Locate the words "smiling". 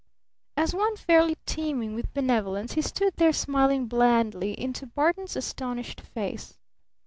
3.31-3.85